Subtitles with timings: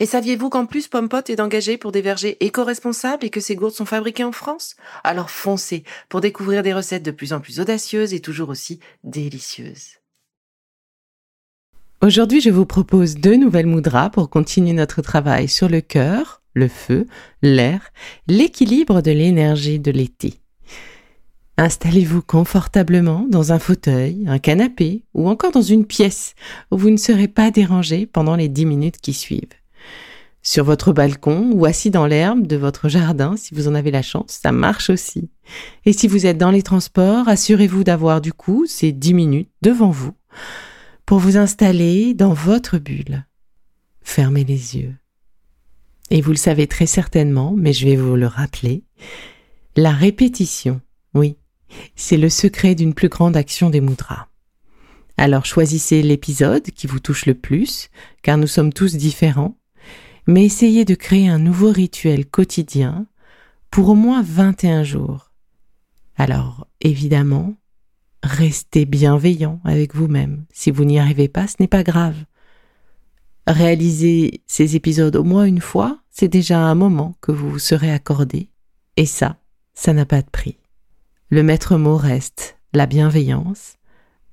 [0.00, 3.74] Et saviez-vous qu'en plus Pompot est engagé pour des vergers éco-responsables et que ces gourdes
[3.74, 4.74] sont fabriquées en France?
[5.04, 9.98] Alors foncez pour découvrir des recettes de plus en plus audacieuses et toujours aussi délicieuses.
[12.02, 16.68] Aujourd'hui, je vous propose deux nouvelles moudras pour continuer notre travail sur le cœur, le
[16.68, 17.06] feu,
[17.40, 17.92] l'air,
[18.26, 20.34] l'équilibre de l'énergie de l'été.
[21.56, 26.34] Installez-vous confortablement dans un fauteuil, un canapé ou encore dans une pièce
[26.72, 29.54] où vous ne serez pas dérangé pendant les dix minutes qui suivent
[30.54, 34.02] sur votre balcon ou assis dans l'herbe de votre jardin si vous en avez la
[34.02, 35.28] chance, ça marche aussi.
[35.84, 39.90] Et si vous êtes dans les transports, assurez-vous d'avoir du coup ces dix minutes devant
[39.90, 40.12] vous
[41.06, 43.26] pour vous installer dans votre bulle.
[44.00, 44.94] Fermez les yeux.
[46.10, 48.84] Et vous le savez très certainement, mais je vais vous le rappeler,
[49.74, 50.80] la répétition,
[51.14, 51.36] oui,
[51.96, 54.28] c'est le secret d'une plus grande action des mudras.
[55.16, 57.88] Alors choisissez l'épisode qui vous touche le plus,
[58.22, 59.56] car nous sommes tous différents,
[60.26, 63.06] mais essayez de créer un nouveau rituel quotidien
[63.70, 65.32] pour au moins 21 jours.
[66.16, 67.54] Alors, évidemment,
[68.22, 70.44] restez bienveillant avec vous-même.
[70.52, 72.16] Si vous n'y arrivez pas, ce n'est pas grave.
[73.46, 77.92] Réaliser ces épisodes au moins une fois, c'est déjà un moment que vous vous serez
[77.92, 78.48] accordé.
[78.96, 79.36] Et ça,
[79.74, 80.56] ça n'a pas de prix.
[81.30, 83.76] Le maître mot reste la bienveillance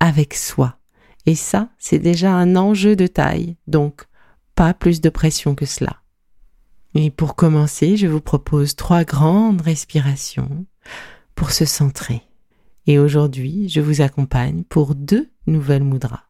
[0.00, 0.78] avec soi.
[1.26, 3.56] Et ça, c'est déjà un enjeu de taille.
[3.66, 4.04] Donc,
[4.54, 6.00] pas plus de pression que cela.
[6.94, 10.66] Et pour commencer, je vous propose trois grandes respirations
[11.34, 12.22] pour se centrer.
[12.86, 16.24] Et aujourd'hui, je vous accompagne pour deux nouvelles mudras.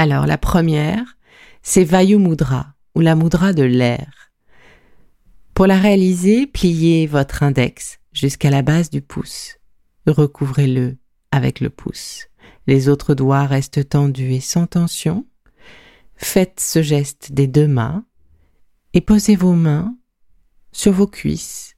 [0.00, 1.18] Alors, la première,
[1.60, 4.32] c'est Vayu Mudra, ou la Mudra de l'air.
[5.52, 9.58] Pour la réaliser, pliez votre index jusqu'à la base du pouce.
[10.06, 10.96] Recouvrez-le
[11.32, 12.28] avec le pouce.
[12.66, 15.26] Les autres doigts restent tendus et sans tension.
[16.16, 18.06] Faites ce geste des deux mains
[18.94, 19.94] et posez vos mains
[20.72, 21.76] sur vos cuisses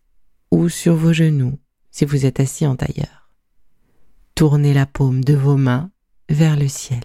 [0.52, 1.58] ou sur vos genoux
[1.90, 3.32] si vous êtes assis en tailleur.
[4.36, 5.90] Tournez la paume de vos mains
[6.28, 7.02] vers le ciel.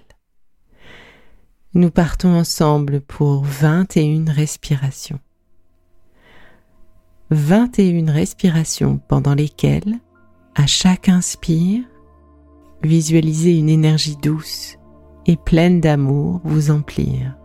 [1.73, 5.19] Nous partons ensemble pour 21 respirations.
[7.29, 9.99] 21 respirations pendant lesquelles,
[10.55, 11.83] à chaque inspire,
[12.83, 14.77] visualisez une énergie douce
[15.25, 17.35] et pleine d'amour vous emplir.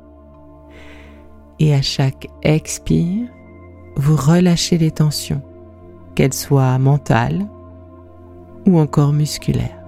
[1.59, 3.29] Et à chaque expire,
[3.97, 5.43] vous relâchez les tensions,
[6.15, 7.45] qu'elles soient mentales
[8.67, 9.82] ou encore musculaires.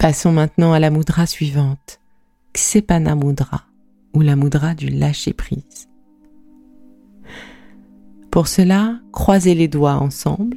[0.00, 2.00] Passons maintenant à la mudra suivante,
[2.54, 3.64] Ksepana Mudra,
[4.14, 5.90] ou la mudra du lâcher-prise.
[8.30, 10.56] Pour cela, croisez les doigts ensemble,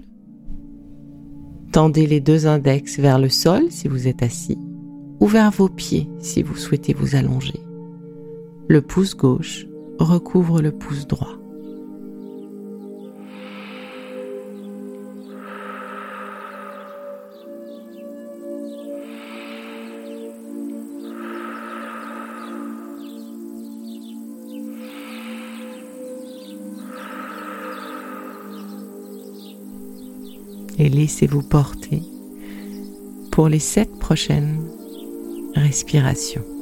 [1.74, 4.57] tendez les deux index vers le sol si vous êtes assis,
[5.19, 7.60] ou vers vos pieds si vous souhaitez vous allonger.
[8.69, 9.66] Le pouce gauche
[10.00, 11.43] recouvre le pouce droit.
[30.78, 32.02] Et laissez-vous porter
[33.31, 34.62] pour les sept prochaines
[35.56, 36.53] respirations.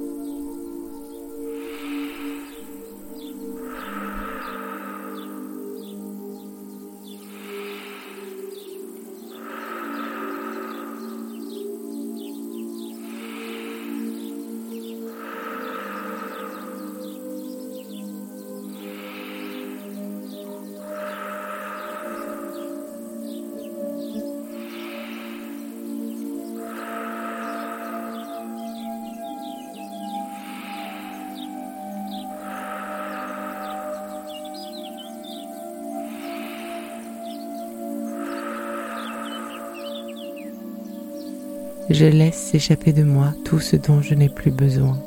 [41.91, 44.97] Je laisse s'échapper de moi tout ce dont je n'ai plus besoin.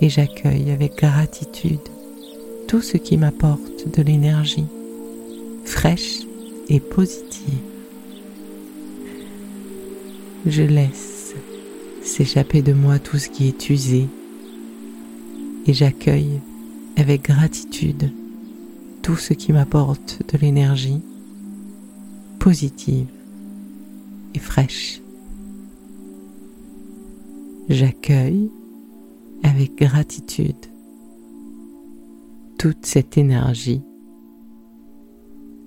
[0.00, 1.80] Et j'accueille avec gratitude
[2.68, 4.66] tout ce qui m'apporte de l'énergie
[5.64, 6.20] fraîche
[6.68, 7.58] et positive.
[10.46, 11.34] Je laisse
[12.04, 14.06] s'échapper de moi tout ce qui est usé
[15.66, 16.40] et j'accueille
[16.96, 18.12] avec gratitude
[19.02, 21.00] tout ce qui m'apporte de l'énergie
[22.38, 23.06] positive
[24.34, 25.02] et fraîche.
[27.68, 28.50] J'accueille
[29.44, 30.56] avec gratitude
[32.58, 33.82] toute cette énergie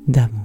[0.08, 0.45] d'amour.